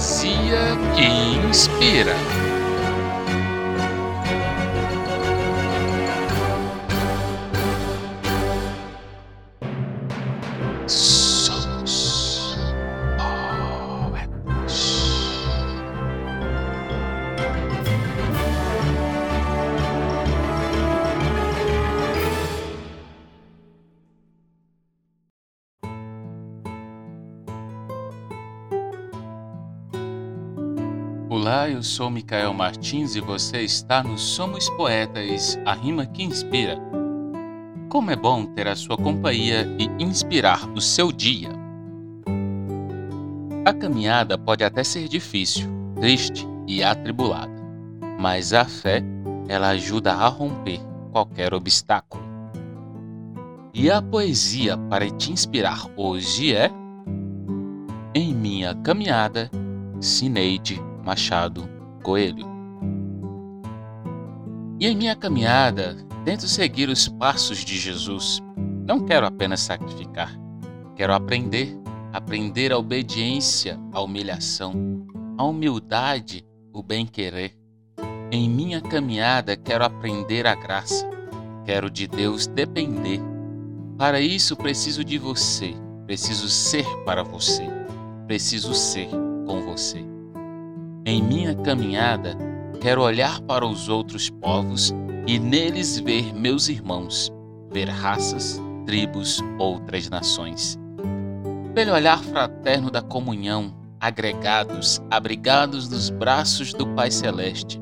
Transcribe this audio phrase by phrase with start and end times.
[0.00, 1.04] poesia que
[1.46, 2.49] inspira.
[31.32, 36.76] Olá, eu sou Micael Martins e você está no Somos Poetas, a rima que inspira.
[37.88, 41.50] Como é bom ter a sua companhia e inspirar o seu dia.
[43.64, 47.54] A caminhada pode até ser difícil, triste e atribulada,
[48.18, 49.00] mas a fé,
[49.46, 50.80] ela ajuda a romper
[51.12, 52.24] qualquer obstáculo.
[53.72, 56.72] E a poesia para te inspirar hoje é
[58.16, 59.48] Em minha caminhada,
[60.00, 61.68] Cineide Machado
[62.04, 62.46] Coelho.
[64.78, 68.40] E em minha caminhada, tento seguir os passos de Jesus.
[68.86, 70.32] Não quero apenas sacrificar,
[70.94, 71.76] quero aprender,
[72.12, 74.72] aprender a obediência, a humilhação,
[75.36, 77.58] a humildade, o bem-querer.
[78.30, 81.10] Em minha caminhada, quero aprender a graça,
[81.64, 83.20] quero de Deus depender.
[83.98, 85.74] Para isso, preciso de você,
[86.06, 87.66] preciso ser para você,
[88.28, 89.08] preciso ser
[89.44, 90.09] com você.
[91.06, 92.36] Em minha caminhada,
[92.78, 94.94] quero olhar para os outros povos
[95.26, 97.32] e neles ver meus irmãos,
[97.70, 100.78] ver raças, tribos, outras nações.
[101.74, 107.80] Pelo olhar fraterno da comunhão, agregados, abrigados nos braços do Pai Celeste,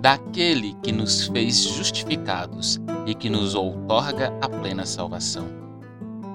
[0.00, 5.48] daquele que nos fez justificados e que nos outorga a plena salvação.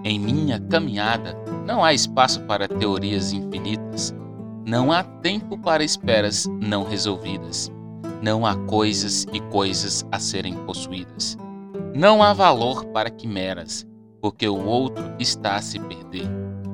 [0.03, 4.14] Em minha caminhada, não há espaço para teorias infinitas,
[4.67, 7.72] não há tempo para esperas não resolvidas.
[8.22, 11.38] Não há coisas e coisas a serem possuídas.
[11.95, 13.88] Não há valor para quimeras,
[14.20, 16.28] porque o outro está a se perder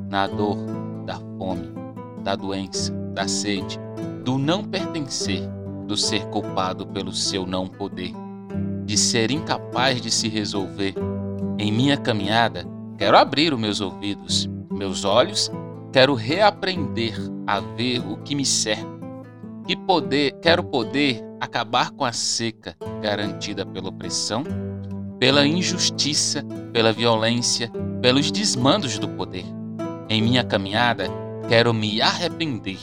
[0.10, 0.58] na dor,
[1.06, 1.72] da fome,
[2.24, 3.80] da doença, da sede,
[4.26, 5.48] do não pertencer,
[5.86, 8.12] do ser culpado pelo seu não poder,
[8.86, 10.96] de ser incapaz de se resolver.
[11.60, 12.66] Em minha caminhada,
[12.98, 15.52] quero abrir os meus ouvidos, meus olhos
[15.94, 17.14] Quero reaprender
[17.46, 18.92] a ver o que me cerca.
[19.68, 24.44] Que poder, quero poder acabar com a seca garantida pela opressão,
[25.20, 26.44] pela injustiça,
[26.74, 27.72] pela violência,
[28.02, 29.46] pelos desmandos do poder.
[30.10, 31.06] Em minha caminhada,
[31.48, 32.80] quero me arrepender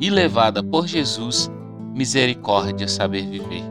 [0.00, 1.50] e, levada por Jesus,
[1.92, 3.64] misericórdia saber viver.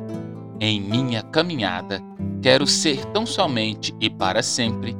[0.60, 2.02] Em minha caminhada,
[2.42, 4.94] quero ser tão somente e para sempre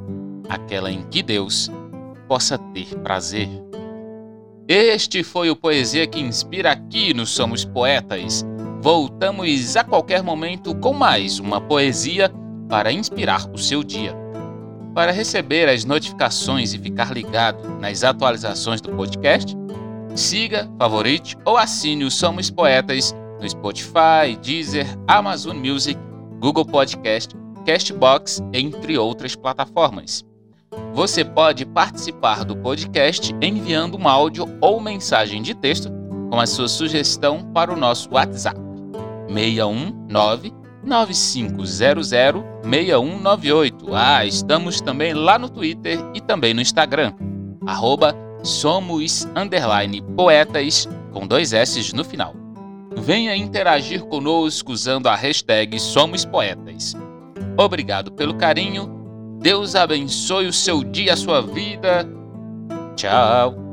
[0.48, 1.70] aquela em que Deus
[2.26, 3.63] possa ter prazer.
[4.66, 8.42] Este foi o Poesia que Inspira aqui no Somos Poetas.
[8.80, 12.32] Voltamos a qualquer momento com mais uma poesia
[12.66, 14.14] para inspirar o seu dia.
[14.94, 19.54] Para receber as notificações e ficar ligado nas atualizações do podcast,
[20.14, 26.00] siga, favorite ou assine o Somos Poetas no Spotify, Deezer, Amazon Music,
[26.40, 27.36] Google Podcast,
[27.66, 30.24] Castbox, entre outras plataformas.
[30.92, 35.90] Você pode participar do podcast enviando um áudio ou mensagem de texto
[36.30, 38.58] com a sua sugestão para o nosso WhatsApp
[39.28, 40.52] 619
[40.84, 43.94] 9500 6198.
[43.94, 47.12] Ah, estamos também lá no Twitter e também no Instagram.
[47.66, 52.34] Arroba somos underline poetas com dois S no final.
[52.96, 56.94] Venha interagir conosco usando a hashtag Somos Poetas.
[57.56, 58.93] Obrigado pelo carinho
[59.44, 62.08] Deus abençoe o seu dia, a sua vida.
[62.96, 63.63] Tchau.